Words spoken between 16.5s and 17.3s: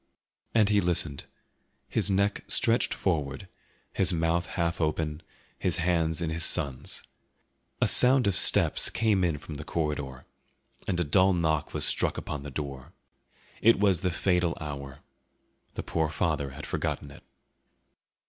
forgotten it.